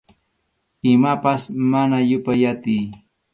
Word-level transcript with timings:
Imapas 0.93 1.41
mana 1.71 1.97
yupay 2.09 2.41
atiy. 2.51 2.83